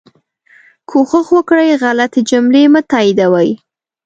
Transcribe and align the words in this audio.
کوښښ 0.89 1.27
وکړئ 1.35 1.69
غلطي 1.81 2.21
جملې 2.29 2.63
مه 2.73 2.81
تائیدوئ 2.91 3.51